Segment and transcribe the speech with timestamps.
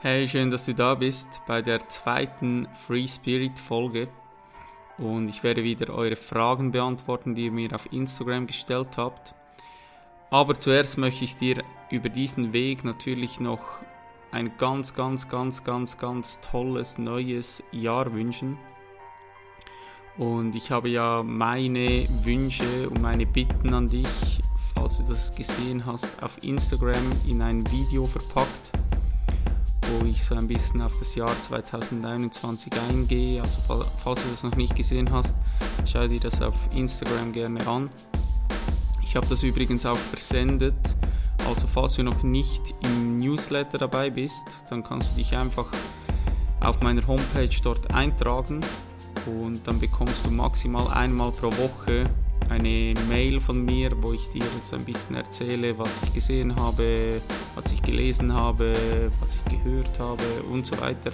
[0.00, 4.06] Hey, schön, dass du da bist bei der zweiten Free Spirit Folge.
[4.96, 9.34] Und ich werde wieder eure Fragen beantworten, die ihr mir auf Instagram gestellt habt.
[10.30, 13.60] Aber zuerst möchte ich dir über diesen Weg natürlich noch
[14.30, 18.56] ein ganz, ganz, ganz, ganz, ganz tolles neues Jahr wünschen.
[20.16, 24.38] Und ich habe ja meine Wünsche und meine Bitten an dich,
[24.76, 28.57] falls du das gesehen hast, auf Instagram in ein Video verpackt
[29.88, 33.42] wo ich so ein bisschen auf das Jahr 2021 eingehe.
[33.42, 33.58] Also
[33.98, 35.34] falls du das noch nicht gesehen hast,
[35.86, 37.90] schau dir das auf Instagram gerne an.
[39.02, 40.74] Ich habe das übrigens auch versendet.
[41.46, 45.66] Also falls du noch nicht im Newsletter dabei bist, dann kannst du dich einfach
[46.60, 48.60] auf meiner Homepage dort eintragen
[49.26, 52.04] und dann bekommst du maximal einmal pro Woche
[52.48, 57.20] eine Mail von mir, wo ich dir so ein bisschen erzähle, was ich gesehen habe,
[57.54, 58.72] was ich gelesen habe,
[59.20, 61.10] was ich gehört habe und so weiter.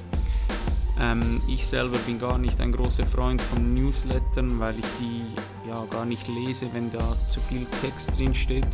[1.00, 5.22] Ähm, ich selber bin gar nicht ein großer Freund von Newslettern, weil ich die
[5.69, 8.66] ja gar nicht lese, wenn da zu viel Text drin steht.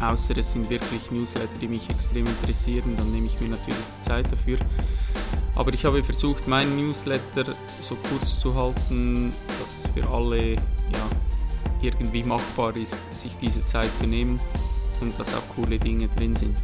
[0.00, 4.30] Außer es sind wirklich Newsletter, die mich extrem interessieren, dann nehme ich mir natürlich Zeit
[4.30, 4.58] dafür.
[5.54, 10.60] Aber ich habe versucht, meinen Newsletter so kurz zu halten, dass für alle ja,
[11.84, 14.40] irgendwie machbar ist, sich diese Zeit zu nehmen
[15.00, 16.56] und dass auch coole Dinge drin sind.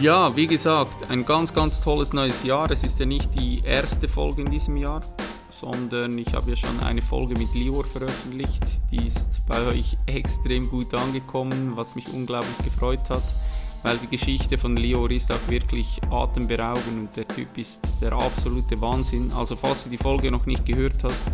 [0.00, 2.70] Ja, wie gesagt, ein ganz, ganz tolles neues Jahr.
[2.70, 5.00] Es ist ja nicht die erste Folge in diesem Jahr,
[5.48, 8.62] sondern ich habe ja schon eine Folge mit Lior veröffentlicht.
[8.92, 13.24] Die ist bei euch extrem gut angekommen, was mich unglaublich gefreut hat,
[13.82, 18.80] weil die Geschichte von Lior ist auch wirklich atemberaubend und der Typ ist der absolute
[18.80, 19.32] Wahnsinn.
[19.32, 21.28] Also falls du die Folge noch nicht gehört hast,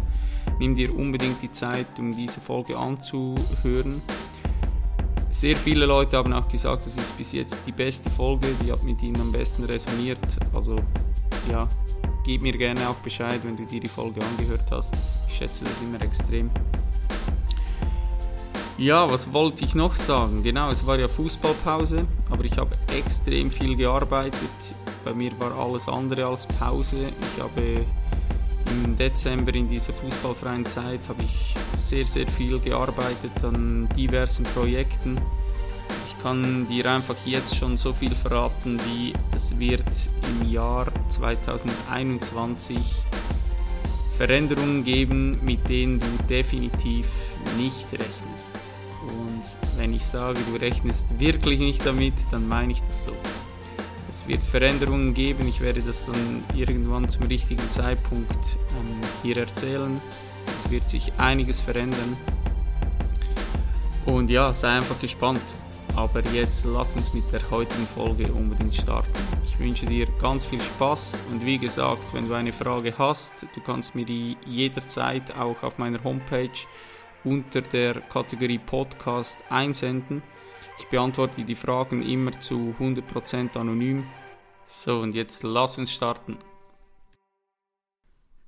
[0.59, 4.01] nimm dir unbedingt die Zeit, um diese Folge anzuhören.
[5.31, 8.85] Sehr viele Leute haben auch gesagt, das ist bis jetzt die beste Folge, die hat
[8.85, 10.21] mit ihnen am besten resoniert.
[10.53, 10.77] Also
[11.51, 11.67] ja,
[12.25, 14.95] gib mir gerne auch Bescheid, wenn du dir die Folge angehört hast.
[15.29, 16.51] Ich schätze das immer extrem.
[18.77, 20.43] Ja, was wollte ich noch sagen?
[20.43, 24.35] Genau, es war ja Fußballpause, aber ich habe extrem viel gearbeitet.
[25.05, 26.97] Bei mir war alles andere als Pause.
[27.05, 27.87] Ich habe
[28.67, 35.21] im Dezember in dieser fußballfreien Zeit habe ich sehr, sehr viel gearbeitet an diversen Projekten.
[36.09, 39.85] Ich kann dir einfach jetzt schon so viel verraten, wie es wird
[40.41, 42.77] im Jahr 2021
[44.17, 47.07] Veränderungen geben, mit denen du definitiv
[47.57, 48.64] nicht rechnest.
[49.77, 53.13] Wenn ich sage, du rechnest wirklich nicht damit, dann meine ich das so.
[54.09, 55.49] Es wird Veränderungen geben.
[55.49, 60.01] Ich werde das dann irgendwann zum richtigen Zeitpunkt ähm, hier erzählen.
[60.59, 62.17] Es wird sich einiges verändern.
[64.07, 65.43] Und ja, sei einfach gespannt.
[65.97, 69.11] Aber jetzt lass uns mit der heutigen Folge unbedingt starten.
[69.45, 73.61] Ich wünsche dir ganz viel Spaß und wie gesagt, wenn du eine Frage hast, du
[73.61, 76.51] kannst mir die jederzeit auch auf meiner Homepage
[77.25, 80.23] unter der Kategorie Podcast einsenden.
[80.79, 84.07] Ich beantworte die Fragen immer zu 100% anonym.
[84.67, 86.39] So, und jetzt lass uns starten.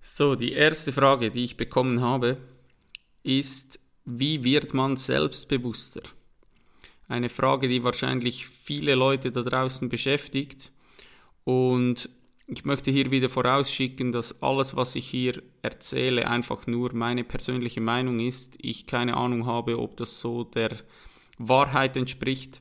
[0.01, 2.39] So, die erste Frage, die ich bekommen habe,
[3.23, 6.03] ist, wie wird man selbstbewusster?
[7.09, 10.73] Eine Frage, die wahrscheinlich viele Leute da draußen beschäftigt.
[11.45, 12.09] Und
[12.49, 17.81] ich möchte hier wieder vorausschicken, dass alles, was ich hier erzähle, einfach nur meine persönliche
[17.81, 18.55] Meinung ist.
[18.59, 20.77] Ich keine Ahnung habe, ob das so der
[21.39, 22.61] Wahrheit entspricht.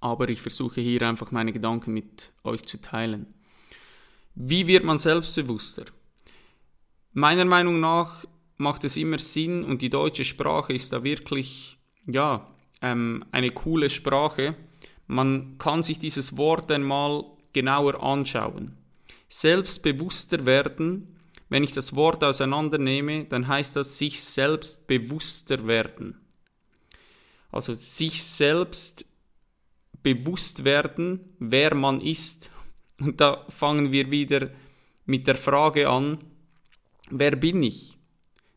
[0.00, 3.32] Aber ich versuche hier einfach meine Gedanken mit euch zu teilen.
[4.34, 5.86] Wie wird man selbstbewusster?
[7.14, 8.26] Meiner Meinung nach
[8.58, 12.46] macht es immer Sinn und die deutsche Sprache ist da wirklich, ja,
[12.82, 14.54] ähm, eine coole Sprache.
[15.06, 17.24] Man kann sich dieses Wort einmal
[17.56, 18.76] genauer anschauen.
[19.30, 21.16] Selbstbewusster werden,
[21.48, 26.20] wenn ich das Wort auseinandernehme, dann heißt das sich selbst bewusster werden.
[27.50, 29.06] Also sich selbst
[30.02, 32.50] bewusst werden, wer man ist.
[33.00, 34.50] Und da fangen wir wieder
[35.06, 36.18] mit der Frage an,
[37.08, 37.96] wer bin ich?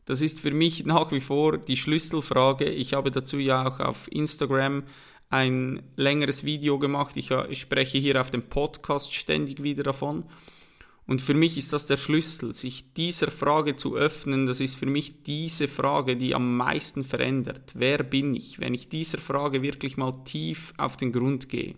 [0.04, 2.66] Das ist für mich nach wie vor die Schlüsselfrage.
[2.66, 4.82] Ich habe dazu ja auch auf Instagram
[5.30, 7.16] ein längeres Video gemacht.
[7.16, 10.24] Ich, ich spreche hier auf dem Podcast ständig wieder davon.
[11.06, 14.46] Und für mich ist das der Schlüssel, sich dieser Frage zu öffnen.
[14.46, 17.72] Das ist für mich diese Frage, die am meisten verändert.
[17.74, 18.60] Wer bin ich?
[18.60, 21.74] Wenn ich dieser Frage wirklich mal tief auf den Grund gehe.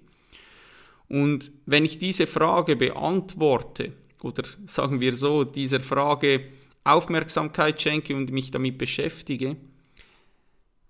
[1.08, 6.44] Und wenn ich diese Frage beantworte, oder sagen wir so, dieser Frage
[6.84, 9.56] Aufmerksamkeit schenke und mich damit beschäftige,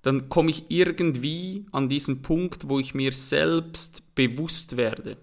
[0.02, 5.16] dann komme ich irgendwie an diesen Punkt, wo ich mir selbst bewusst werde.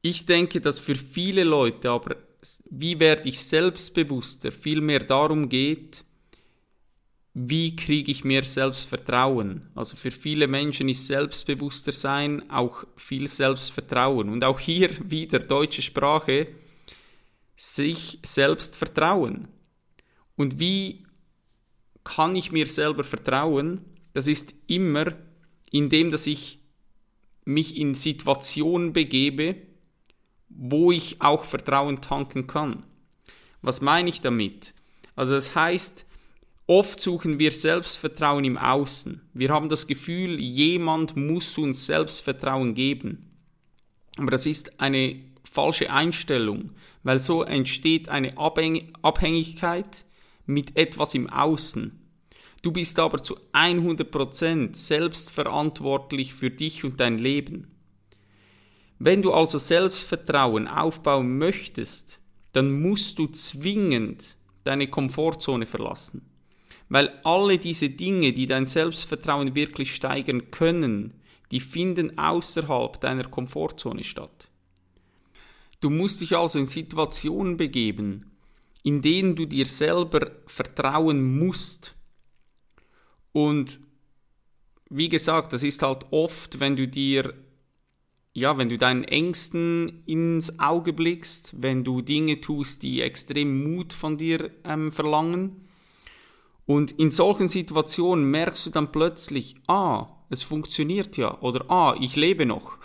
[0.00, 2.16] Ich denke, dass für viele Leute aber,
[2.70, 6.04] wie werde ich selbstbewusster, viel mehr darum geht,
[7.34, 9.68] wie kriege ich mehr Selbstvertrauen?
[9.74, 14.28] Also für viele Menschen ist Selbstbewusster sein auch viel Selbstvertrauen.
[14.28, 16.48] Und auch hier wieder deutsche Sprache,
[17.56, 19.48] sich selbst vertrauen.
[20.36, 21.04] Und wie
[22.08, 23.84] kann ich mir selber vertrauen?
[24.14, 25.12] Das ist immer,
[25.70, 26.58] indem dass ich
[27.44, 29.56] mich in Situationen begebe,
[30.48, 32.82] wo ich auch Vertrauen tanken kann.
[33.60, 34.74] Was meine ich damit?
[35.16, 36.06] Also das heißt,
[36.70, 39.22] Oft suchen wir Selbstvertrauen im Außen.
[39.32, 43.30] Wir haben das Gefühl, jemand muss uns Selbstvertrauen geben.
[44.18, 45.18] Aber das ist eine
[45.50, 46.72] falsche Einstellung,
[47.04, 50.04] weil so entsteht eine Abhängigkeit
[50.44, 51.97] mit etwas im Außen.
[52.62, 57.68] Du bist aber zu 100% selbstverantwortlich für dich und dein Leben.
[58.98, 62.18] Wenn du also Selbstvertrauen aufbauen möchtest,
[62.52, 66.22] dann musst du zwingend deine Komfortzone verlassen.
[66.88, 71.14] Weil alle diese Dinge, die dein Selbstvertrauen wirklich steigern können,
[71.50, 74.50] die finden außerhalb deiner Komfortzone statt.
[75.80, 78.32] Du musst dich also in Situationen begeben,
[78.82, 81.94] in denen du dir selber vertrauen musst.
[83.32, 83.80] Und
[84.90, 87.34] wie gesagt, das ist halt oft, wenn du dir,
[88.32, 93.92] ja, wenn du deinen Ängsten ins Auge blickst, wenn du Dinge tust, die extrem Mut
[93.92, 95.68] von dir ähm, verlangen,
[96.68, 102.14] und in solchen Situationen merkst du dann plötzlich, ah, es funktioniert ja oder ah, ich
[102.14, 102.76] lebe noch.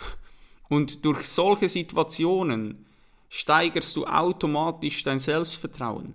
[0.70, 2.86] Und durch solche Situationen
[3.28, 6.14] steigerst du automatisch dein Selbstvertrauen.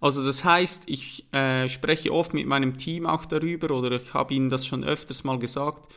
[0.00, 4.34] Also das heißt, ich äh, spreche oft mit meinem Team auch darüber oder ich habe
[4.34, 5.92] ihnen das schon öfters mal gesagt.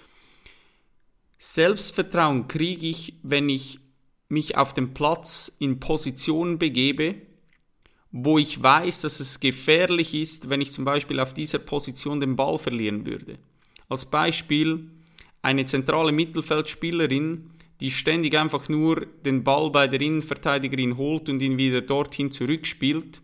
[1.40, 3.80] Selbstvertrauen kriege ich, wenn ich
[4.30, 7.16] mich auf dem Platz in Positionen begebe,
[8.12, 12.36] wo ich weiß, dass es gefährlich ist, wenn ich zum Beispiel auf dieser Position den
[12.36, 13.38] Ball verlieren würde.
[13.90, 14.90] Als Beispiel
[15.42, 21.58] eine zentrale Mittelfeldspielerin, die ständig einfach nur den Ball bei der Innenverteidigerin holt und ihn
[21.58, 23.22] wieder dorthin zurückspielt,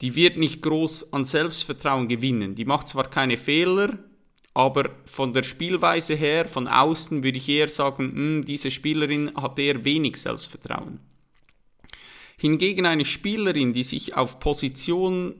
[0.00, 2.54] die wird nicht groß an Selbstvertrauen gewinnen.
[2.54, 3.98] Die macht zwar keine Fehler,
[4.52, 9.32] aber von der Spielweise her, von außen würde ich eher sagen, mh, hm, diese Spielerin
[9.36, 11.00] hat eher wenig Selbstvertrauen.
[12.38, 15.34] Hingegen eine Spielerin, die sich auf Position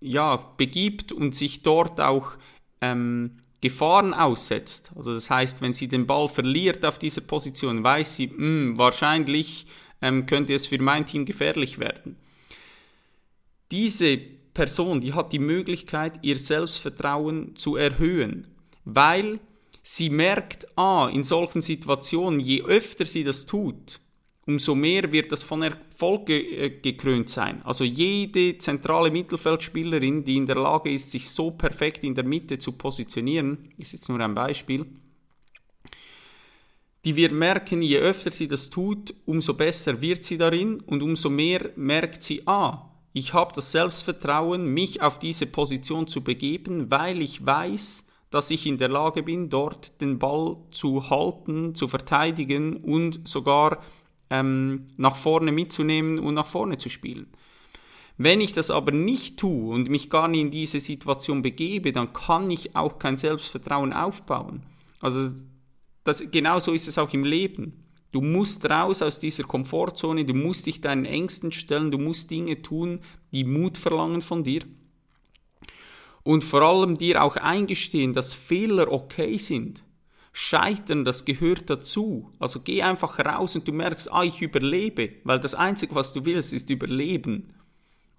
[0.00, 2.32] ja, begibt und sich dort auch
[2.80, 4.92] ähm, Gefahren aussetzt.
[4.96, 8.78] Also das heißt, wenn sie den Ball verliert auf dieser Position, weiß sie, mh, hm,
[8.78, 9.66] wahrscheinlich
[10.00, 12.16] ähm, könnte es für mein Team gefährlich werden.
[13.72, 14.18] Diese
[14.52, 18.46] Person, die hat die Möglichkeit, ihr Selbstvertrauen zu erhöhen,
[18.84, 19.40] weil
[19.82, 23.98] sie merkt, ah, in solchen Situationen, je öfter sie das tut,
[24.46, 27.62] umso mehr wird das von Erfolg äh, gekrönt sein.
[27.64, 32.58] Also jede zentrale Mittelfeldspielerin, die in der Lage ist, sich so perfekt in der Mitte
[32.58, 34.84] zu positionieren, ist jetzt nur ein Beispiel,
[37.06, 41.30] die wird merken, je öfter sie das tut, umso besser wird sie darin und umso
[41.30, 47.20] mehr merkt sie, ah, ich habe das Selbstvertrauen, mich auf diese Position zu begeben, weil
[47.20, 52.76] ich weiß, dass ich in der Lage bin, dort den Ball zu halten, zu verteidigen
[52.78, 53.82] und sogar
[54.30, 57.26] ähm, nach vorne mitzunehmen und nach vorne zu spielen.
[58.16, 62.12] Wenn ich das aber nicht tue und mich gar nicht in diese Situation begebe, dann
[62.12, 64.62] kann ich auch kein Selbstvertrauen aufbauen.
[65.00, 65.34] Also
[66.04, 67.84] das, genauso ist es auch im Leben.
[68.12, 72.60] Du musst raus aus dieser Komfortzone, du musst dich deinen Ängsten stellen, du musst Dinge
[72.60, 73.00] tun,
[73.32, 74.62] die Mut verlangen von dir.
[76.22, 79.84] Und vor allem dir auch eingestehen, dass Fehler okay sind.
[80.32, 82.32] Scheitern, das gehört dazu.
[82.38, 86.24] Also geh einfach raus und du merkst, ah, ich überlebe, weil das Einzige, was du
[86.24, 87.54] willst, ist überleben.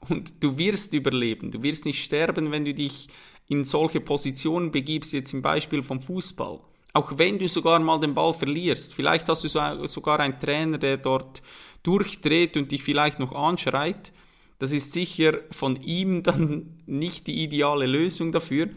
[0.10, 1.52] Und du wirst überleben.
[1.52, 3.08] Du wirst nicht sterben, wenn du dich
[3.48, 6.60] in solche Positionen begibst, jetzt im Beispiel vom Fußball.
[6.94, 8.94] Auch wenn du sogar mal den Ball verlierst.
[8.94, 9.48] Vielleicht hast du
[9.88, 11.42] sogar einen Trainer, der dort
[11.82, 14.14] durchdreht und dich vielleicht noch anschreit.
[14.60, 18.70] Das ist sicher von ihm dann nicht die ideale Lösung dafür.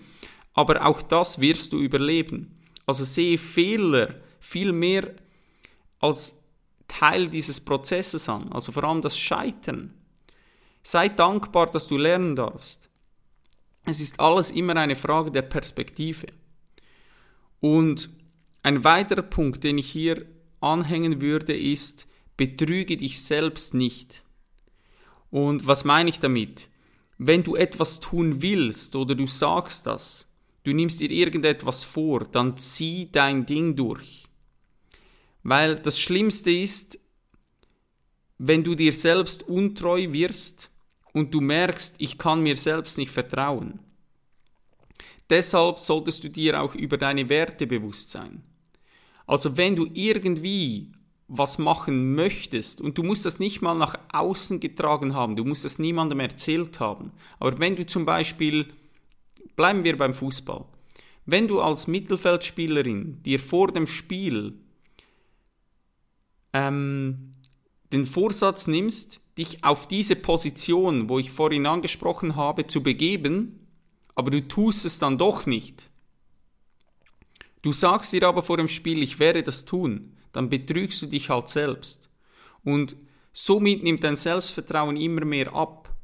[0.54, 2.58] Aber auch das wirst du überleben.
[2.86, 5.10] Also sehe Fehler viel mehr
[6.00, 6.38] als
[6.88, 9.92] Teil dieses Prozesses an, also vor allem das Scheitern.
[10.82, 12.88] Sei dankbar, dass du lernen darfst.
[13.84, 16.26] Es ist alles immer eine Frage der Perspektive.
[17.60, 18.10] Und
[18.62, 20.26] ein weiterer Punkt, den ich hier
[20.60, 24.24] anhängen würde, ist, betrüge dich selbst nicht.
[25.30, 26.68] Und was meine ich damit?
[27.18, 30.28] Wenn du etwas tun willst oder du sagst das,
[30.64, 34.24] du nimmst dir irgendetwas vor, dann zieh dein Ding durch.
[35.42, 36.98] Weil das Schlimmste ist,
[38.38, 40.70] wenn du dir selbst untreu wirst
[41.12, 43.78] und du merkst, ich kann mir selbst nicht vertrauen.
[45.30, 48.42] Deshalb solltest du dir auch über deine Werte bewusst sein.
[49.26, 50.92] Also wenn du irgendwie
[51.28, 55.64] was machen möchtest und du musst das nicht mal nach außen getragen haben, du musst
[55.64, 58.68] das niemandem erzählt haben, aber wenn du zum Beispiel,
[59.56, 60.64] bleiben wir beim Fußball,
[61.24, 64.54] wenn du als Mittelfeldspielerin dir vor dem Spiel
[66.52, 67.32] ähm,
[67.92, 73.65] den Vorsatz nimmst, dich auf diese Position, wo ich vorhin angesprochen habe, zu begeben,
[74.16, 75.88] aber du tust es dann doch nicht.
[77.62, 81.30] Du sagst dir aber vor dem Spiel, ich werde das tun, dann betrügst du dich
[81.30, 82.10] halt selbst.
[82.64, 82.96] Und
[83.32, 85.94] somit nimmt dein Selbstvertrauen immer mehr ab.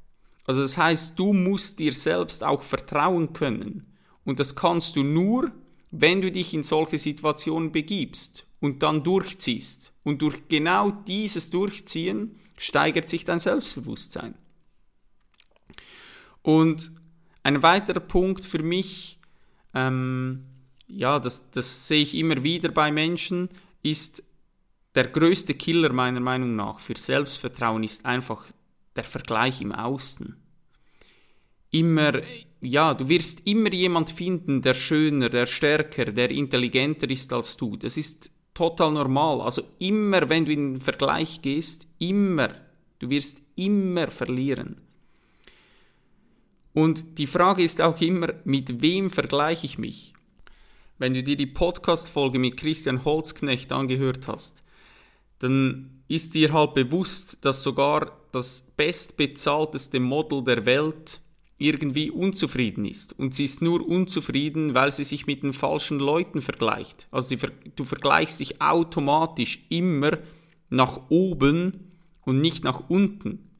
[0.44, 3.96] Also das heißt, du musst dir selbst auch vertrauen können.
[4.24, 5.50] Und das kannst du nur,
[5.90, 9.92] wenn du dich in solche Situationen begibst und dann durchziehst.
[10.04, 14.34] Und durch genau dieses Durchziehen steigert sich dein Selbstbewusstsein.
[16.42, 16.92] Und
[17.42, 19.18] ein weiterer Punkt für mich,
[19.74, 20.44] ähm,
[20.86, 23.48] ja, das, das sehe ich immer wieder bei Menschen,
[23.82, 24.22] ist
[24.94, 28.44] der größte Killer meiner Meinung nach für Selbstvertrauen ist einfach
[28.94, 30.36] der Vergleich im Außen.
[31.70, 32.20] Immer,
[32.60, 37.76] ja, du wirst immer jemand finden, der schöner, der stärker, der intelligenter ist als du.
[37.76, 39.40] Das ist total normal.
[39.40, 42.50] Also immer, wenn du in den Vergleich gehst, immer,
[42.98, 44.82] du wirst immer verlieren.
[46.74, 50.14] Und die Frage ist auch immer, mit wem vergleiche ich mich?
[50.98, 54.62] Wenn du dir die Podcast-Folge mit Christian Holzknecht angehört hast,
[55.38, 61.20] dann ist dir halt bewusst, dass sogar das bestbezahlteste Model der Welt
[61.58, 63.18] irgendwie unzufrieden ist.
[63.18, 67.06] Und sie ist nur unzufrieden, weil sie sich mit den falschen Leuten vergleicht.
[67.10, 67.36] Also
[67.76, 70.18] du vergleichst dich automatisch immer
[70.70, 73.51] nach oben und nicht nach unten.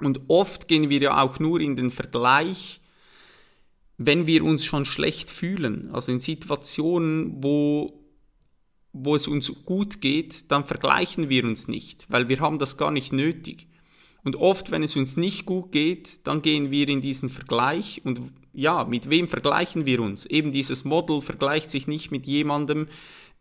[0.00, 2.80] Und oft gehen wir ja auch nur in den Vergleich,
[3.96, 5.90] wenn wir uns schon schlecht fühlen.
[5.92, 8.00] Also in Situationen, wo
[8.92, 12.90] wo es uns gut geht, dann vergleichen wir uns nicht, weil wir haben das gar
[12.90, 13.68] nicht nötig.
[14.24, 18.20] Und oft, wenn es uns nicht gut geht, dann gehen wir in diesen Vergleich und
[18.52, 20.26] ja, mit wem vergleichen wir uns?
[20.26, 22.88] Eben dieses Model vergleicht sich nicht mit jemandem,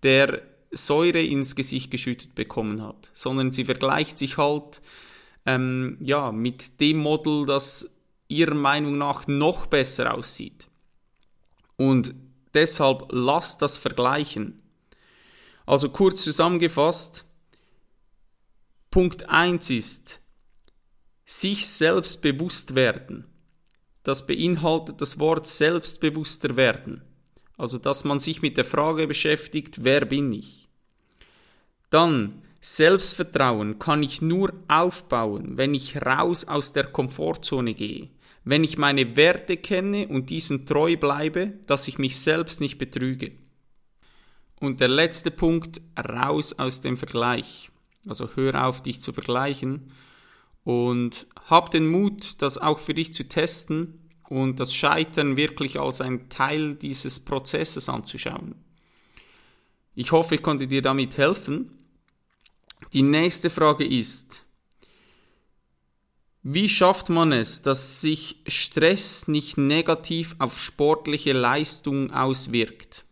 [0.04, 4.82] der Säure ins Gesicht geschüttet bekommen hat, sondern sie vergleicht sich halt
[5.46, 7.90] ähm, ja, mit dem Model, das
[8.28, 10.68] ihrer Meinung nach noch besser aussieht.
[11.78, 12.14] Und
[12.54, 14.62] deshalb lasst das vergleichen.
[15.66, 17.26] Also kurz zusammengefasst,
[18.92, 20.20] Punkt 1 ist,
[21.26, 23.26] sich selbst bewusst werden.
[24.04, 27.04] Das beinhaltet das Wort selbstbewusster werden.
[27.58, 30.70] Also, dass man sich mit der Frage beschäftigt, wer bin ich?
[31.90, 38.10] Dann, Selbstvertrauen kann ich nur aufbauen, wenn ich raus aus der Komfortzone gehe,
[38.44, 43.32] wenn ich meine Werte kenne und diesen treu bleibe, dass ich mich selbst nicht betrüge.
[44.60, 47.70] Und der letzte Punkt, raus aus dem Vergleich.
[48.08, 49.92] Also hör auf, dich zu vergleichen
[50.64, 56.02] und hab den Mut, das auch für dich zu testen und das Scheitern wirklich als
[56.02, 58.56] ein Teil dieses Prozesses anzuschauen.
[59.96, 61.79] Ich hoffe, ich konnte dir damit helfen.
[62.94, 64.46] Die nächste Frage ist,
[66.42, 73.06] wie schafft man es, dass sich Stress nicht negativ auf sportliche Leistung auswirkt?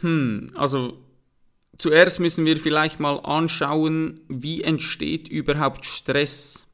[0.00, 1.04] Hm, also
[1.76, 6.66] zuerst müssen wir vielleicht mal anschauen, wie entsteht überhaupt Stress.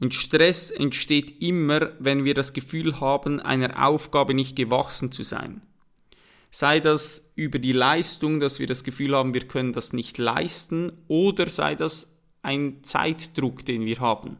[0.00, 5.62] Und Stress entsteht immer, wenn wir das Gefühl haben, einer Aufgabe nicht gewachsen zu sein.
[6.60, 10.90] Sei das über die Leistung, dass wir das Gefühl haben, wir können das nicht leisten,
[11.06, 14.38] oder sei das ein Zeitdruck, den wir haben.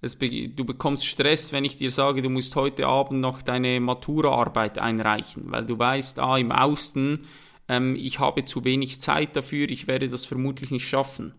[0.00, 4.78] Es, du bekommst Stress, wenn ich dir sage, du musst heute Abend noch deine Maturaarbeit
[4.78, 7.24] einreichen, weil du weißt, ah, im Außen,
[7.68, 11.32] ähm, ich habe zu wenig Zeit dafür, ich werde das vermutlich nicht schaffen.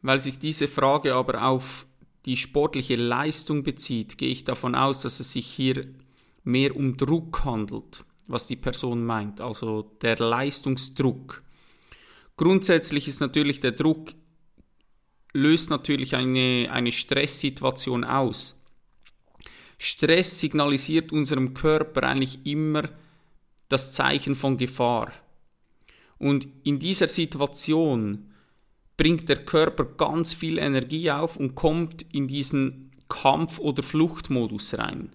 [0.00, 1.88] Weil sich diese Frage aber auf
[2.24, 5.88] die sportliche Leistung bezieht, gehe ich davon aus, dass es sich hier
[6.44, 11.42] mehr um Druck handelt, was die Person meint, also der Leistungsdruck.
[12.36, 14.12] Grundsätzlich ist natürlich der Druck
[15.36, 18.56] löst natürlich eine, eine Stresssituation aus.
[19.78, 22.88] Stress signalisiert unserem Körper eigentlich immer
[23.68, 25.12] das Zeichen von Gefahr.
[26.18, 28.32] Und in dieser Situation
[28.96, 35.14] bringt der Körper ganz viel Energie auf und kommt in diesen Kampf- oder Fluchtmodus rein.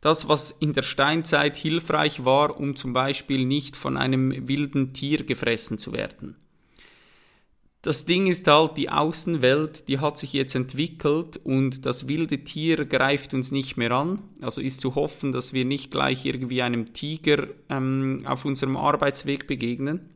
[0.00, 5.24] Das, was in der Steinzeit hilfreich war, um zum Beispiel nicht von einem wilden Tier
[5.24, 6.36] gefressen zu werden.
[7.82, 12.84] Das Ding ist halt, die Außenwelt, die hat sich jetzt entwickelt und das wilde Tier
[12.84, 14.18] greift uns nicht mehr an.
[14.42, 19.46] Also ist zu hoffen, dass wir nicht gleich irgendwie einem Tiger ähm, auf unserem Arbeitsweg
[19.46, 20.10] begegnen.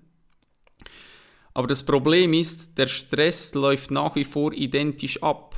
[1.54, 5.53] Aber das Problem ist, der Stress läuft nach wie vor identisch ab.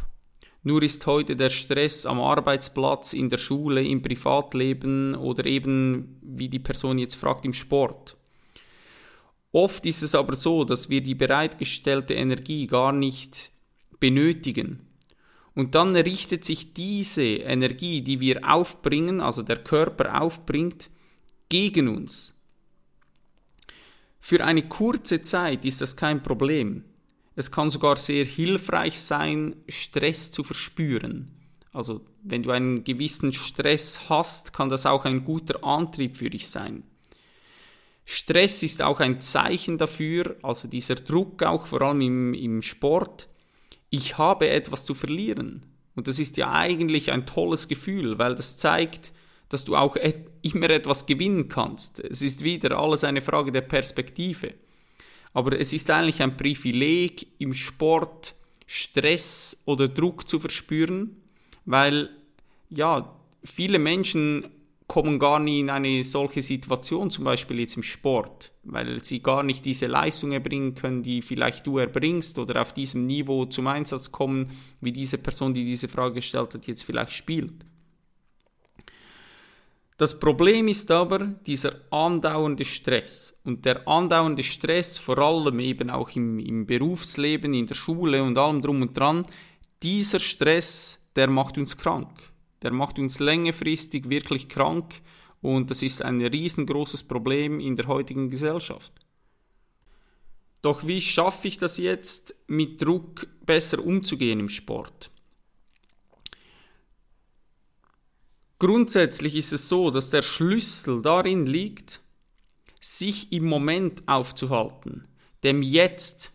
[0.67, 6.49] Nur ist heute der Stress am Arbeitsplatz, in der Schule, im Privatleben oder eben, wie
[6.49, 8.17] die Person jetzt fragt, im Sport.
[9.53, 13.53] Oft ist es aber so, dass wir die bereitgestellte Energie gar nicht
[14.01, 14.81] benötigen.
[15.55, 20.91] Und dann richtet sich diese Energie, die wir aufbringen, also der Körper aufbringt,
[21.49, 22.35] gegen uns.
[24.19, 26.83] Für eine kurze Zeit ist das kein Problem.
[27.37, 31.31] Es kann sogar sehr hilfreich sein, Stress zu verspüren.
[31.73, 36.49] Also wenn du einen gewissen Stress hast, kann das auch ein guter Antrieb für dich
[36.49, 36.83] sein.
[38.07, 43.29] Stress ist auch ein Zeichen dafür, also dieser Druck auch vor allem im, im Sport,
[43.91, 45.67] ich habe etwas zu verlieren.
[45.95, 49.13] Und das ist ja eigentlich ein tolles Gefühl, weil das zeigt,
[49.49, 52.01] dass du auch et immer etwas gewinnen kannst.
[52.01, 54.55] Es ist wieder alles eine Frage der Perspektive.
[55.37, 58.35] Aber es ist eigentlich ein Privileg im Sport
[58.67, 61.15] Stress oder Druck zu verspüren,
[61.67, 62.09] weil
[62.71, 63.15] ja,
[63.45, 64.47] viele Menschen
[64.87, 69.43] kommen gar nie in eine solche Situation, zum Beispiel jetzt im Sport, weil sie gar
[69.43, 74.11] nicht diese Leistung erbringen können, die vielleicht du erbringst oder auf diesem Niveau zum Einsatz
[74.11, 74.51] kommen,
[74.81, 77.67] wie diese Person, die diese Frage gestellt hat, jetzt vielleicht spielt.
[79.97, 83.39] Das Problem ist aber dieser andauernde Stress.
[83.45, 88.37] Und der andauernde Stress, vor allem eben auch im, im Berufsleben, in der Schule und
[88.37, 89.25] allem drum und dran,
[89.83, 92.11] dieser Stress, der macht uns krank
[92.63, 95.01] der macht uns längerfristig wirklich krank
[95.41, 98.93] und das ist ein riesengroßes Problem in der heutigen Gesellschaft.
[100.63, 105.11] Doch wie schaffe ich das jetzt, mit Druck besser umzugehen im Sport?
[108.59, 112.01] Grundsätzlich ist es so, dass der Schlüssel darin liegt,
[112.81, 115.07] sich im Moment aufzuhalten,
[115.45, 116.33] dem Jetzt,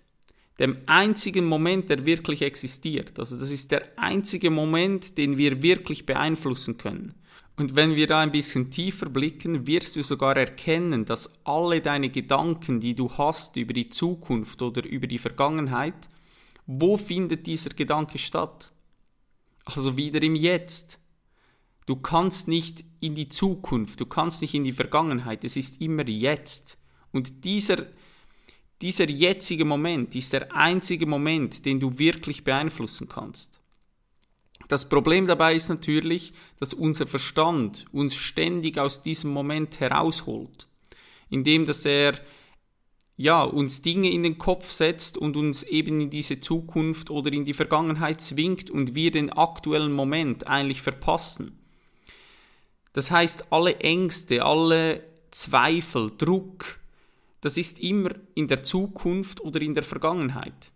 [0.59, 3.17] dem einzigen Moment, der wirklich existiert.
[3.17, 7.15] Also das ist der einzige Moment, den wir wirklich beeinflussen können.
[7.57, 12.09] Und wenn wir da ein bisschen tiefer blicken, wirst du sogar erkennen, dass alle deine
[12.09, 16.09] Gedanken, die du hast über die Zukunft oder über die Vergangenheit,
[16.65, 18.71] wo findet dieser Gedanke statt?
[19.65, 21.00] Also wieder im Jetzt.
[21.85, 26.07] Du kannst nicht in die Zukunft, du kannst nicht in die Vergangenheit, es ist immer
[26.07, 26.77] jetzt.
[27.11, 27.87] Und dieser
[28.81, 33.59] dieser jetzige Moment ist der einzige Moment, den du wirklich beeinflussen kannst.
[34.67, 40.67] Das Problem dabei ist natürlich, dass unser Verstand uns ständig aus diesem Moment herausholt,
[41.29, 42.19] indem dass er
[43.17, 47.45] ja, uns Dinge in den Kopf setzt und uns eben in diese Zukunft oder in
[47.45, 51.60] die Vergangenheit zwingt und wir den aktuellen Moment eigentlich verpassen.
[52.93, 56.79] Das heißt, alle Ängste, alle Zweifel, Druck,
[57.39, 60.71] das ist immer in der Zukunft oder in der Vergangenheit.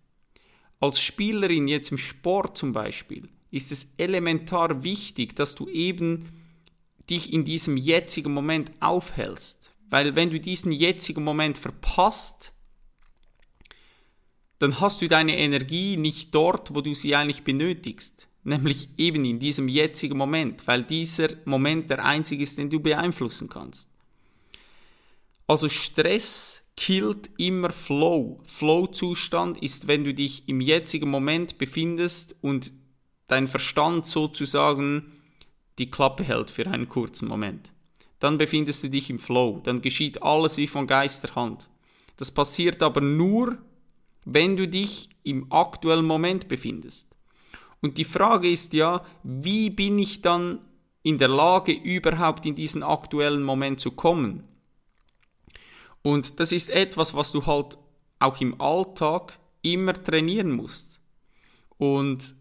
[0.80, 6.30] Als Spielerin jetzt im Sport zum Beispiel ist es elementar wichtig, dass du eben
[7.10, 9.71] dich in diesem jetzigen Moment aufhältst.
[9.89, 12.54] Weil wenn du diesen jetzigen Moment verpasst,
[14.60, 18.28] dann hast du deine Energie nicht dort, wo du sie eigentlich benötigst.
[18.45, 23.49] Nämlich eben in diesem jetzigen Moment, weil dieser Moment der einzige ist, den du beeinflussen
[23.49, 23.89] kannst.
[25.47, 28.39] Also Stress killt immer Flow.
[28.45, 32.71] Flow-Zustand ist, wenn du dich im jetzigen Moment befindest und
[33.27, 35.12] dein Verstand sozusagen
[35.79, 37.71] die Klappe hält für einen kurzen Moment.
[38.19, 39.60] Dann befindest du dich im Flow.
[39.63, 41.67] Dann geschieht alles wie von Geisterhand.
[42.17, 43.58] Das passiert aber nur,
[44.23, 47.14] wenn du dich im aktuellen Moment befindest.
[47.86, 50.58] Und die Frage ist ja, wie bin ich dann
[51.04, 54.43] in der Lage, überhaupt in diesen aktuellen Moment zu kommen?
[56.02, 57.78] Und das ist etwas, was du halt
[58.17, 61.00] auch im Alltag immer trainieren musst.
[61.78, 62.34] Und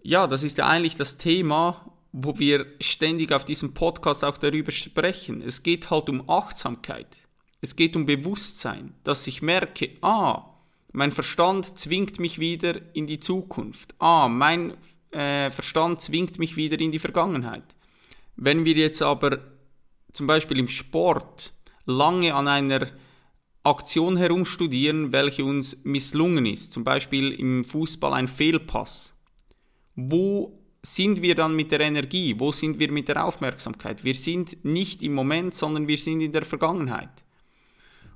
[0.00, 4.72] ja, das ist ja eigentlich das Thema, wo wir ständig auf diesem Podcast auch darüber
[4.72, 5.42] sprechen.
[5.42, 7.18] Es geht halt um Achtsamkeit.
[7.60, 10.51] Es geht um Bewusstsein, dass ich merke, ah,
[10.92, 13.94] mein Verstand zwingt mich wieder in die Zukunft.
[13.98, 14.74] Ah, mein
[15.10, 17.64] äh, Verstand zwingt mich wieder in die Vergangenheit.
[18.36, 19.38] Wenn wir jetzt aber
[20.12, 21.52] zum Beispiel im Sport
[21.86, 22.88] lange an einer
[23.64, 29.14] Aktion herumstudieren, welche uns misslungen ist, zum Beispiel im Fußball ein Fehlpass.
[29.94, 32.34] Wo sind wir dann mit der Energie?
[32.38, 34.02] Wo sind wir mit der Aufmerksamkeit?
[34.02, 37.24] Wir sind nicht im Moment, sondern wir sind in der Vergangenheit.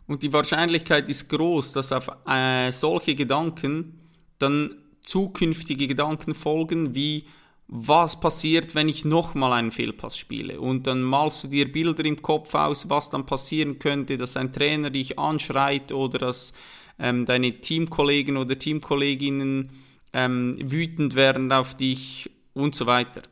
[0.07, 4.01] Und die Wahrscheinlichkeit ist groß, dass auf äh, solche Gedanken
[4.38, 7.27] dann zukünftige Gedanken folgen, wie
[7.69, 10.61] was passiert, wenn ich nochmal einen Fehlpass spiele.
[10.61, 14.53] Und dann malst du dir Bilder im Kopf aus, was dann passieren könnte, dass ein
[14.53, 16.53] Trainer dich anschreit oder dass
[16.99, 19.71] ähm, deine Teamkollegen oder Teamkolleginnen
[20.12, 23.23] ähm, wütend werden auf dich und so weiter.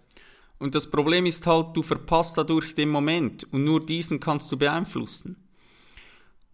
[0.59, 4.57] Und das Problem ist halt, du verpasst dadurch den Moment und nur diesen kannst du
[4.57, 5.44] beeinflussen.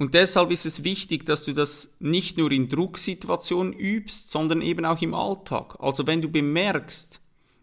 [0.01, 4.87] Und deshalb ist es wichtig, dass du das nicht nur in Drucksituationen übst, sondern eben
[4.87, 5.77] auch im Alltag.
[5.79, 7.21] Also wenn du bemerkst,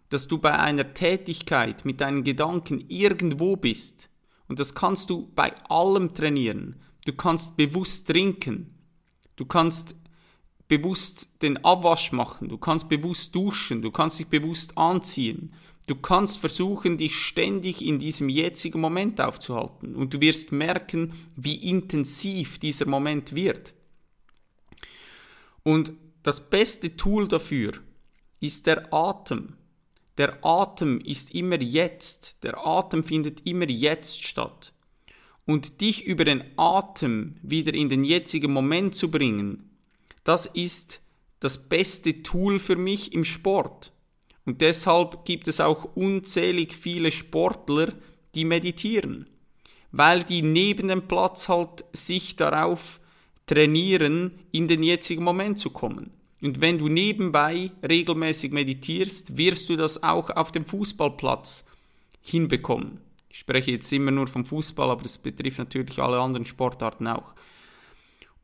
[0.09, 4.11] dass du bei einer Tätigkeit mit deinen Gedanken irgendwo bist,
[4.47, 6.75] und das kannst du bei allem trainieren.
[7.05, 8.71] Du kannst bewusst trinken.
[9.35, 9.95] Du kannst
[10.67, 15.53] bewusst den Abwasch machen, du kannst bewusst duschen, du kannst dich bewusst anziehen.
[15.87, 21.55] Du kannst versuchen, dich ständig in diesem jetzigen Moment aufzuhalten und du wirst merken, wie
[21.55, 23.73] intensiv dieser Moment wird.
[25.63, 27.73] Und das beste Tool dafür
[28.41, 29.55] ist der Atem.
[30.17, 34.73] Der Atem ist immer jetzt, der Atem findet immer jetzt statt.
[35.45, 39.69] Und dich über den Atem wieder in den jetzigen Moment zu bringen,
[40.25, 40.99] das ist
[41.39, 43.93] das beste Tool für mich im Sport.
[44.47, 47.91] Und deshalb gibt es auch unzählig viele Sportler,
[48.33, 49.27] die meditieren,
[49.91, 53.01] weil die neben dem Platz halt sich darauf
[53.45, 56.11] trainieren, in den jetzigen Moment zu kommen.
[56.41, 61.65] Und wenn du nebenbei regelmäßig meditierst, wirst du das auch auf dem Fußballplatz
[62.21, 63.01] hinbekommen.
[63.29, 67.33] Ich spreche jetzt immer nur vom Fußball, aber das betrifft natürlich alle anderen Sportarten auch.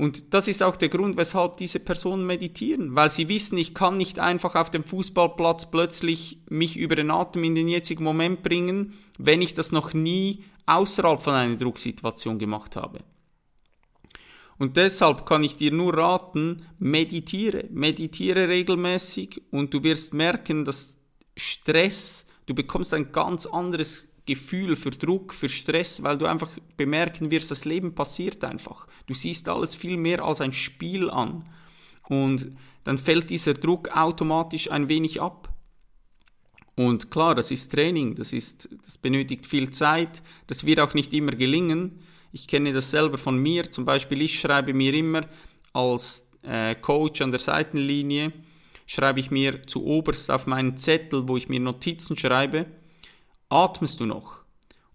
[0.03, 3.95] Und das ist auch der Grund, weshalb diese Personen meditieren, weil sie wissen, ich kann
[3.95, 8.95] nicht einfach auf dem Fußballplatz plötzlich mich über den Atem in den jetzigen Moment bringen,
[9.17, 12.99] wenn ich das noch nie außerhalb von einer Drucksituation gemacht habe.
[14.57, 20.97] Und deshalb kann ich dir nur raten, meditiere, meditiere regelmäßig und du wirst merken, dass
[21.37, 27.29] Stress, du bekommst ein ganz anderes Gefühl für Druck, für Stress, weil du einfach bemerken
[27.29, 28.87] wirst, das Leben passiert einfach.
[29.05, 31.43] Du siehst alles viel mehr als ein Spiel an.
[32.07, 35.49] Und dann fällt dieser Druck automatisch ein wenig ab.
[36.75, 41.13] Und klar, das ist Training, das, ist, das benötigt viel Zeit, das wird auch nicht
[41.13, 41.99] immer gelingen.
[42.31, 45.27] Ich kenne das selber von mir, zum Beispiel ich schreibe mir immer
[45.71, 48.33] als äh, Coach an der Seitenlinie,
[48.87, 52.65] schreibe ich mir zu oberst auf meinen Zettel, wo ich mir Notizen schreibe,
[53.53, 54.43] atmest du noch?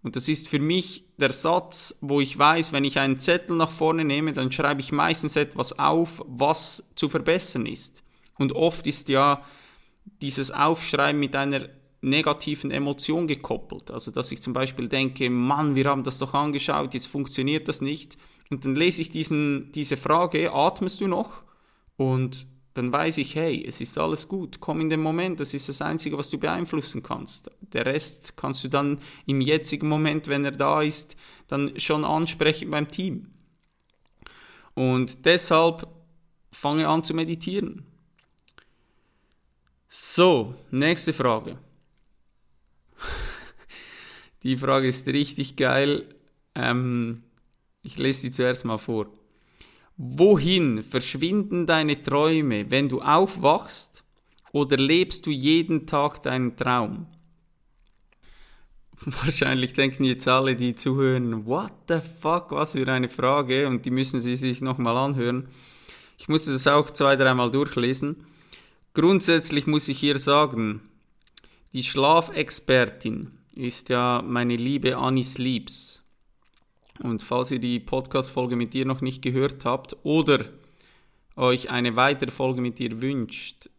[0.02, 3.70] Und das ist für mich der Satz, wo ich weiß, wenn ich einen Zettel nach
[3.70, 8.04] vorne nehme, dann schreibe ich meistens etwas auf, was zu verbessern ist.
[8.38, 9.44] Und oft ist ja
[10.22, 11.68] dieses Aufschreiben mit einer
[12.00, 13.90] negativen Emotion gekoppelt.
[13.90, 17.80] Also, dass ich zum Beispiel denke, Mann, wir haben das doch angeschaut, jetzt funktioniert das
[17.80, 18.16] nicht.
[18.50, 21.42] Und dann lese ich diesen, diese Frage, atmest du noch?
[21.96, 25.68] Und dann weiß ich, hey, es ist alles gut, komm in den Moment, das ist
[25.68, 27.50] das Einzige, was du beeinflussen kannst.
[27.60, 31.16] Der Rest kannst du dann im jetzigen Moment, wenn er da ist,
[31.48, 33.30] dann schon ansprechen beim Team.
[34.74, 35.88] Und deshalb
[36.52, 37.84] fange an zu meditieren.
[39.88, 41.58] So, nächste Frage.
[44.42, 46.14] Die Frage ist richtig geil.
[46.54, 47.24] Ähm,
[47.82, 49.08] ich lese sie zuerst mal vor.
[50.00, 54.04] Wohin verschwinden deine Träume, wenn du aufwachst,
[54.52, 57.08] oder lebst du jeden Tag deinen Traum?
[59.00, 63.90] Wahrscheinlich denken jetzt alle, die zuhören, what the fuck, was für eine Frage, und die
[63.90, 65.48] müssen sie sich nochmal anhören.
[66.16, 68.24] Ich musste das auch zwei, dreimal durchlesen.
[68.94, 70.80] Grundsätzlich muss ich hier sagen,
[71.72, 76.04] die Schlafexpertin ist ja meine liebe Anis Liebs.
[77.02, 80.44] Und falls ihr die Podcast-Folge mit dir noch nicht gehört habt oder
[81.36, 83.70] euch eine weitere Folge mit dir wünscht,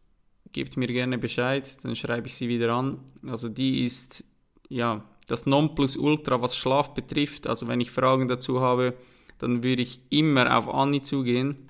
[0.53, 2.99] gebt mir gerne Bescheid, dann schreibe ich sie wieder an.
[3.27, 4.23] Also die ist
[4.69, 7.47] ja das Nonplusultra, was Schlaf betrifft.
[7.47, 8.95] Also wenn ich Fragen dazu habe,
[9.37, 11.69] dann würde ich immer auf Anni zugehen.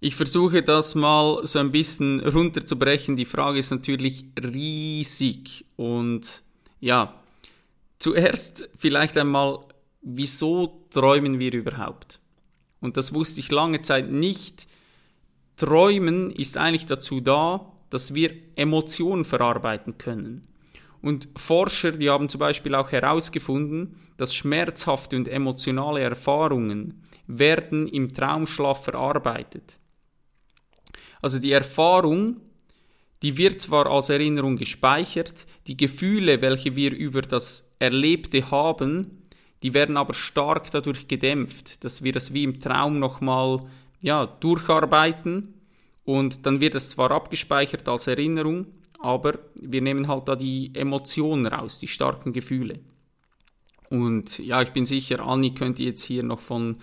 [0.00, 3.16] Ich versuche das mal so ein bisschen runterzubrechen.
[3.16, 6.42] Die Frage ist natürlich riesig und
[6.80, 7.19] ja,
[8.00, 9.60] Zuerst vielleicht einmal,
[10.00, 12.18] wieso träumen wir überhaupt?
[12.80, 14.66] Und das wusste ich lange Zeit nicht.
[15.56, 20.48] Träumen ist eigentlich dazu da, dass wir Emotionen verarbeiten können.
[21.02, 28.14] Und Forscher, die haben zum Beispiel auch herausgefunden, dass schmerzhafte und emotionale Erfahrungen werden im
[28.14, 29.76] Traumschlaf verarbeitet.
[31.20, 32.40] Also die Erfahrung
[33.22, 39.18] Die wird zwar als Erinnerung gespeichert, die Gefühle, welche wir über das Erlebte haben,
[39.62, 43.60] die werden aber stark dadurch gedämpft, dass wir das wie im Traum nochmal
[44.00, 45.54] ja, durcharbeiten
[46.04, 48.66] und dann wird es zwar abgespeichert als Erinnerung,
[48.98, 52.80] aber wir nehmen halt da die Emotionen raus, die starken Gefühle.
[53.90, 56.76] Und ja, ich bin sicher, Anni könnte jetzt hier noch von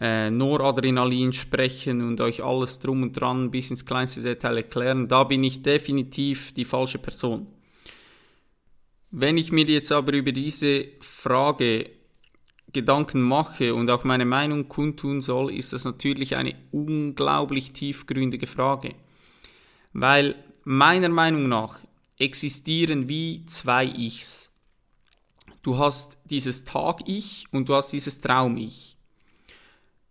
[0.00, 5.08] äh, Noradrenalin sprechen und euch alles drum und dran bis ins kleinste Detail erklären.
[5.08, 7.46] Da bin ich definitiv die falsche Person.
[9.10, 11.90] Wenn ich mir jetzt aber über diese Frage
[12.72, 18.94] Gedanken mache und auch meine Meinung kundtun soll, ist das natürlich eine unglaublich tiefgründige Frage.
[19.92, 21.80] Weil meiner Meinung nach
[22.16, 24.52] existieren wie zwei Ichs.
[25.62, 28.89] Du hast dieses Tag-Ich und du hast dieses Traum-Ich.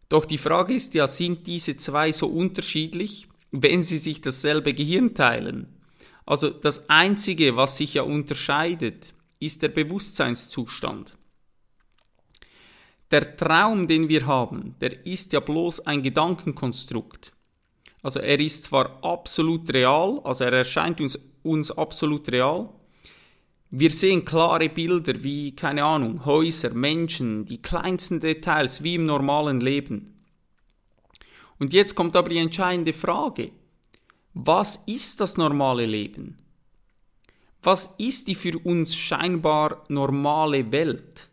[0.10, 5.14] Doch die Frage ist ja, sind diese zwei so unterschiedlich, wenn sie sich dasselbe Gehirn
[5.14, 5.80] teilen?
[6.26, 11.16] Also das Einzige, was sich ja unterscheidet, ist der Bewusstseinszustand.
[13.12, 17.34] Der Traum, den wir haben, der ist ja bloß ein Gedankenkonstrukt.
[18.02, 22.70] Also er ist zwar absolut real, also er erscheint uns, uns absolut real.
[23.72, 29.62] Wir sehen klare Bilder wie, keine Ahnung, Häuser, Menschen, die kleinsten Details wie im normalen
[29.62, 30.26] Leben.
[31.60, 33.52] Und jetzt kommt aber die entscheidende Frage.
[34.34, 36.40] Was ist das normale Leben?
[37.62, 41.30] Was ist die für uns scheinbar normale Welt?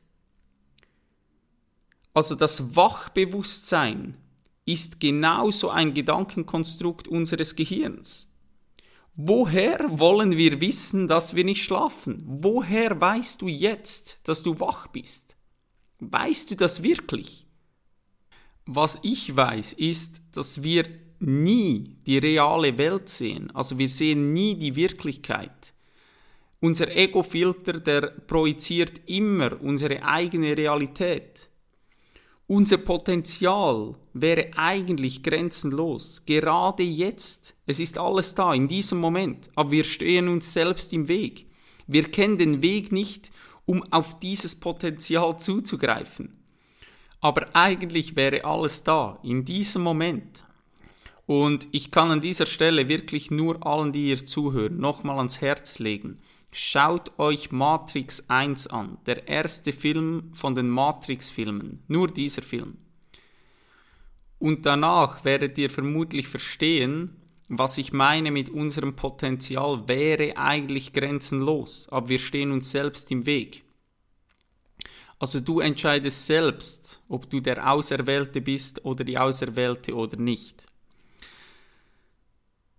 [2.13, 4.17] Also das Wachbewusstsein
[4.67, 8.29] ist genauso ein Gedankenkonstrukt unseres Gehirns.
[9.19, 12.23] Woher wollen wir wissen, dass wir nicht schlafen?
[12.27, 15.37] Woher weißt du jetzt, dass du wach bist?
[16.01, 17.47] Weißt du das wirklich?
[18.67, 20.85] Was ich weiß, ist, dass wir
[21.19, 23.51] nie die reale Welt sehen.
[23.55, 25.73] Also wir sehen nie die Wirklichkeit.
[26.61, 31.49] Unser Ego-Filter, der projiziert immer unsere eigene Realität.
[32.47, 37.55] Unser Potenzial wäre eigentlich grenzenlos, gerade jetzt.
[37.67, 41.47] Es ist alles da, in diesem Moment, aber wir stehen uns selbst im Weg.
[41.87, 43.31] Wir kennen den Weg nicht,
[43.65, 46.37] um auf dieses Potenzial zuzugreifen.
[47.21, 50.45] Aber eigentlich wäre alles da, in diesem Moment.
[51.27, 55.79] Und ich kann an dieser Stelle wirklich nur allen, die hier zuhören, nochmal ans Herz
[55.81, 56.17] legen.
[56.53, 62.79] Schaut euch Matrix 1 an, der erste Film von den Matrix-Filmen, nur dieser Film.
[64.39, 67.17] Und danach werdet ihr vermutlich verstehen,
[67.49, 73.25] was ich meine mit unserem Potenzial wäre eigentlich grenzenlos, aber wir stehen uns selbst im
[73.25, 73.65] Weg.
[75.19, 80.67] Also du entscheidest selbst, ob du der Auserwählte bist oder die Auserwählte oder nicht.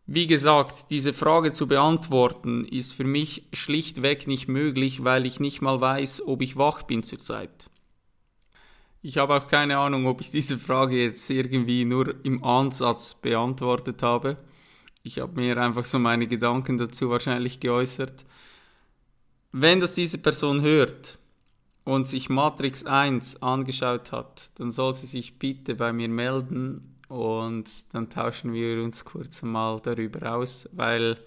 [0.05, 5.61] Wie gesagt, diese Frage zu beantworten ist für mich schlichtweg nicht möglich, weil ich nicht
[5.61, 7.69] mal weiß, ob ich wach bin zurzeit.
[9.01, 14.03] Ich habe auch keine Ahnung, ob ich diese Frage jetzt irgendwie nur im Ansatz beantwortet
[14.03, 14.37] habe.
[15.03, 18.25] Ich habe mir einfach so meine Gedanken dazu wahrscheinlich geäußert.
[19.51, 21.17] Wenn das diese Person hört
[21.83, 27.69] und sich Matrix 1 angeschaut hat, dann soll sie sich bitte bei mir melden und
[27.93, 31.17] dann tauschen wir uns kurz mal darüber aus, weil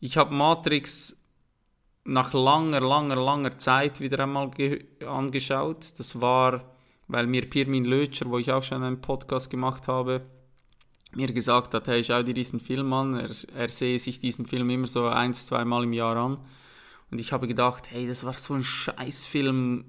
[0.00, 1.16] ich habe Matrix
[2.04, 4.50] nach langer, langer, langer Zeit wieder einmal
[5.06, 5.98] angeschaut.
[5.98, 6.62] Das war,
[7.08, 10.26] weil mir Pirmin Lötscher, wo ich auch schon einen Podcast gemacht habe,
[11.14, 13.14] mir gesagt hat, hey, schau dir diesen Film an.
[13.14, 16.38] Er, er sehe sich diesen Film immer so ein, zweimal im Jahr an.
[17.10, 19.84] Und ich habe gedacht, hey, das war so ein Scheißfilm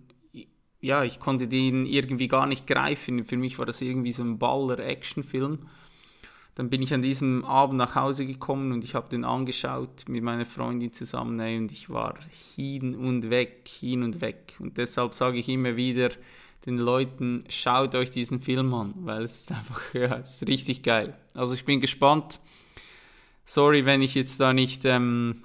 [0.79, 3.25] ja, ich konnte den irgendwie gar nicht greifen.
[3.25, 5.57] Für mich war das irgendwie so ein Baller-Action-Film.
[6.55, 10.23] Dann bin ich an diesem Abend nach Hause gekommen und ich habe den angeschaut mit
[10.23, 12.15] meiner Freundin zusammen und ich war
[12.55, 14.55] hin und weg, hin und weg.
[14.59, 16.09] Und deshalb sage ich immer wieder
[16.67, 20.83] den Leuten, schaut euch diesen Film an, weil es ist einfach, ja, es ist richtig
[20.83, 21.17] geil.
[21.33, 22.39] Also ich bin gespannt.
[23.45, 25.43] Sorry, wenn ich jetzt da nicht ähm,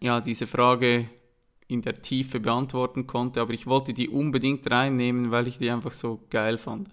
[0.00, 1.08] ja, diese Frage
[1.68, 5.92] in der Tiefe beantworten konnte, aber ich wollte die unbedingt reinnehmen, weil ich die einfach
[5.92, 6.90] so geil fand.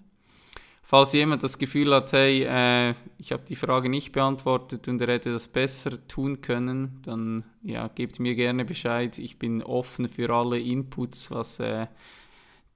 [0.83, 5.07] Falls jemand das Gefühl hat, hey, äh, ich habe die Frage nicht beantwortet und er
[5.07, 9.17] hätte das besser tun können, dann ja, gebt mir gerne Bescheid.
[9.17, 11.87] Ich bin offen für alle Inputs, was äh,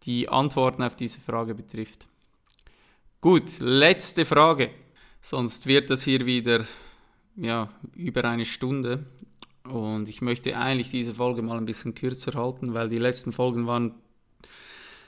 [0.04, 2.08] die Antworten auf diese Frage betrifft.
[3.22, 4.70] Gut, letzte Frage.
[5.22, 6.66] Sonst wird das hier wieder
[7.36, 9.06] ja, über eine Stunde.
[9.64, 13.66] Und ich möchte eigentlich diese Folge mal ein bisschen kürzer halten, weil die letzten Folgen
[13.66, 13.96] waren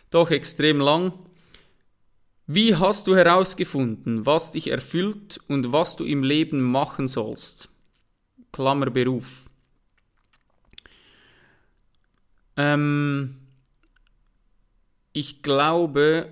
[0.09, 1.13] doch extrem lang.
[2.47, 7.69] Wie hast du herausgefunden, was dich erfüllt und was du im Leben machen sollst?
[8.51, 9.49] Klammer Beruf.
[12.55, 13.35] Ähm,
[15.17, 16.31] ich glaube,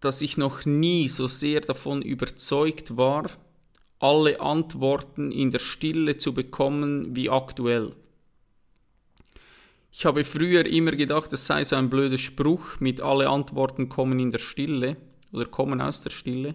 [0.00, 3.30] dass ich noch nie so sehr davon überzeugt war,
[3.98, 7.96] alle Antworten in der Stille zu bekommen wie aktuell.
[9.90, 14.18] Ich habe früher immer gedacht, es sei so ein blöder Spruch mit alle Antworten kommen
[14.18, 14.98] in der Stille
[15.32, 16.54] oder kommen aus der Stille.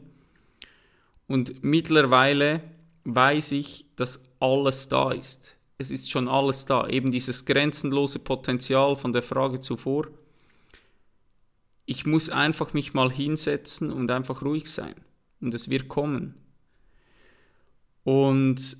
[1.25, 2.61] Und mittlerweile
[3.03, 5.57] weiß ich, dass alles da ist.
[5.79, 6.87] Es ist schon alles da.
[6.87, 10.07] Eben dieses grenzenlose Potenzial von der Frage zuvor.
[11.87, 14.93] Ich muss einfach mich mal hinsetzen und einfach ruhig sein.
[15.41, 16.35] Und es wird kommen.
[18.03, 18.77] Und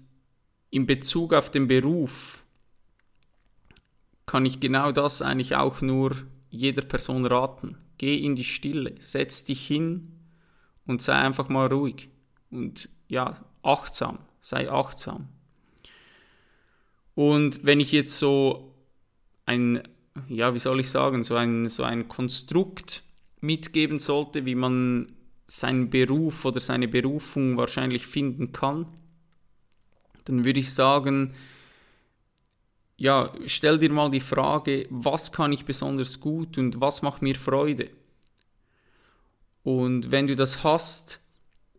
[0.70, 2.44] in Bezug auf den Beruf
[4.26, 6.16] kann ich genau das eigentlich auch nur
[6.50, 7.78] jeder Person raten.
[7.98, 10.20] Geh in die Stille, setz dich hin
[10.86, 12.10] und sei einfach mal ruhig.
[12.52, 15.30] Und ja, achtsam, sei achtsam.
[17.16, 18.76] Und wenn ich jetzt so
[19.46, 19.82] ein,
[20.28, 23.04] ja, wie soll ich sagen, so ein, so ein Konstrukt
[23.40, 25.12] mitgeben sollte, wie man
[25.48, 28.88] seinen Beruf oder seine Berufung wahrscheinlich finden kann,
[30.26, 31.34] dann würde ich sagen,
[32.98, 37.36] ja, stell dir mal die Frage, was kann ich besonders gut und was macht mir
[37.36, 37.90] Freude?
[39.64, 41.22] Und wenn du das hast,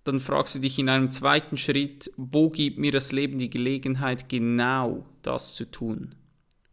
[0.05, 4.29] dann fragst du dich in einem zweiten Schritt, wo gibt mir das Leben die Gelegenheit,
[4.29, 6.15] genau das zu tun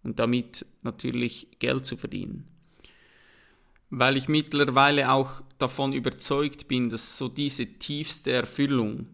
[0.05, 2.47] und damit natürlich Geld zu verdienen.
[3.89, 9.07] Weil ich mittlerweile auch davon überzeugt bin, dass so diese tiefste Erfüllung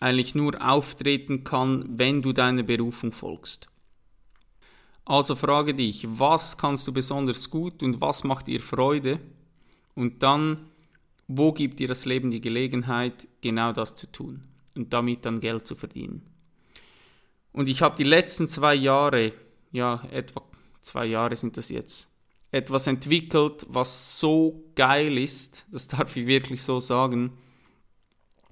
[0.00, 3.68] eigentlich nur auftreten kann, wenn du deiner Berufung folgst.
[5.04, 9.20] Also frage dich, was kannst du besonders gut und was macht dir Freude?
[9.94, 10.58] Und dann
[11.26, 14.42] wo gibt dir das Leben die Gelegenheit, genau das zu tun
[14.74, 16.22] und damit dann Geld zu verdienen?
[17.52, 19.32] Und ich habe die letzten zwei Jahre,
[19.74, 20.42] ja, etwa
[20.82, 22.08] zwei Jahre sind das jetzt,
[22.52, 27.32] etwas entwickelt, was so geil ist, das darf ich wirklich so sagen,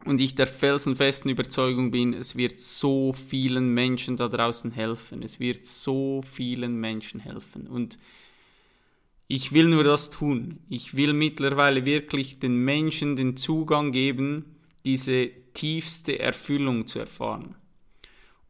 [0.04, 5.22] und ich der felsenfesten Überzeugung bin, es wird so vielen Menschen da draußen helfen.
[5.22, 7.68] Es wird so vielen Menschen helfen.
[7.68, 8.00] Und
[9.28, 10.58] ich will nur das tun.
[10.68, 17.54] Ich will mittlerweile wirklich den Menschen den Zugang geben, diese tiefste Erfüllung zu erfahren.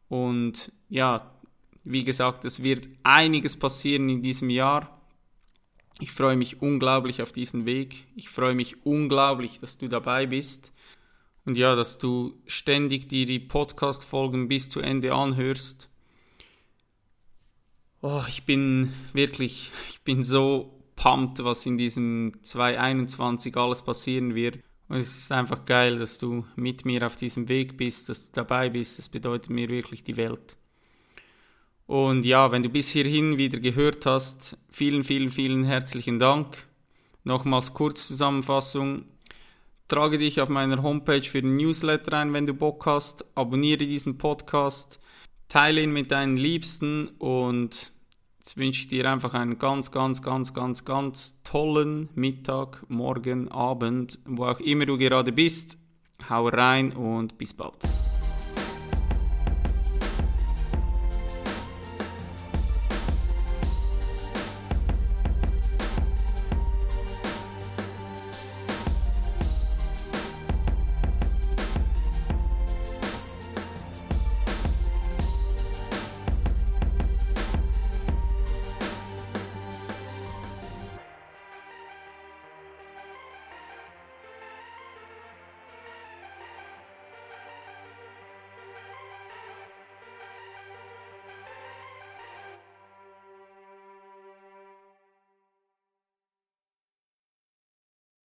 [0.09, 1.32] Und ja,
[1.83, 5.01] wie gesagt, es wird einiges passieren in diesem Jahr.
[5.99, 8.05] Ich freue mich unglaublich auf diesen Weg.
[8.15, 10.73] Ich freue mich unglaublich, dass du dabei bist.
[11.45, 15.89] Und ja, dass du ständig dir die Podcast-Folgen bis zu Ende anhörst.
[18.01, 24.59] Oh, ich bin wirklich, ich bin so pumped, was in diesem 2021 alles passieren wird.
[24.87, 28.31] Und es ist einfach geil, dass du mit mir auf diesem Weg bist, dass du
[28.33, 28.97] dabei bist.
[28.99, 30.57] Das bedeutet mir wirklich die Welt.
[31.85, 36.67] Und ja, wenn du bis hierhin wieder gehört hast, vielen, vielen, vielen herzlichen Dank.
[37.23, 39.05] Nochmals Kurzzusammenfassung.
[39.87, 43.25] Trage dich auf meiner Homepage für den Newsletter ein, wenn du Bock hast.
[43.35, 44.99] Abonniere diesen Podcast.
[45.49, 47.93] Teile ihn mit deinen Liebsten und
[48.43, 54.19] Jetzt wünsche ich dir einfach einen ganz, ganz, ganz, ganz, ganz tollen Mittag, Morgen, Abend,
[54.25, 55.77] wo auch immer du gerade bist.
[56.29, 57.77] Hau rein und bis bald.